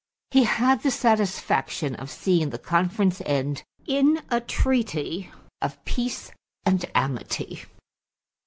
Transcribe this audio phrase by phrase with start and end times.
[0.31, 5.29] He had the satisfaction of seeing the conference end in a treaty
[5.61, 6.31] of peace
[6.65, 7.61] and amity.